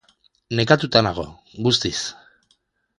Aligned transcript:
Nekatuta 0.59 1.05
nago, 1.09 1.27
guztiz. 1.69 2.05